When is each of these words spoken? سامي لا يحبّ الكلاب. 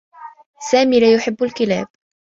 سامي 0.69 0.99
لا 0.99 1.13
يحبّ 1.15 1.43
الكلاب. 1.43 1.87